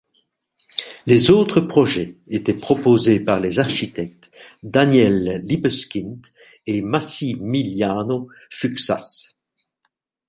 Les 1.05 1.29
autres 1.29 1.61
projets 1.61 2.17
étaient 2.27 2.55
proposés 2.55 3.19
par 3.19 3.39
les 3.39 3.59
architectes 3.59 4.31
Daniel 4.63 5.43
Libeskind 5.45 6.25
et 6.65 6.81
Massimiliano 6.81 8.27
Fuksas. 8.49 9.35